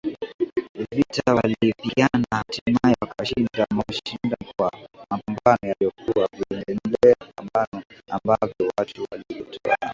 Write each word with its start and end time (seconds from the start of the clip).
vita 0.95 1.33
waliyipigana 1.35 2.25
hatimaye 2.31 2.95
wakashinda 3.01 3.65
wamaeshinda 3.69 4.37
kwa 4.55 4.71
mapambano 5.11 5.59
yaliyokuwa 5.63 6.27
yakiendelea 6.33 7.15
mapambano 7.19 7.83
ambayo 8.09 8.71
watu 8.77 9.07
tulijitoa 9.07 9.75
ambayo 9.75 9.89